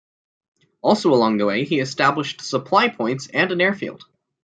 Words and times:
Also 0.81 1.13
along 1.13 1.37
the 1.37 1.45
way 1.45 1.63
he 1.63 1.79
established 1.79 2.41
supply 2.41 2.89
points 2.89 3.27
and 3.31 3.51
an 3.51 3.61
airfield. 3.61 4.03